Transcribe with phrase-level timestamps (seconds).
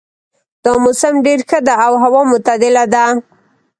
[0.63, 3.05] دا موسم ډېر ښه ده او هوا معتدله ده